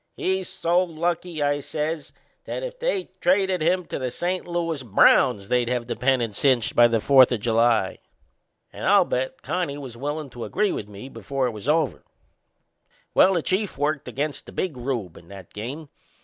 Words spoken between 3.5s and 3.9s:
him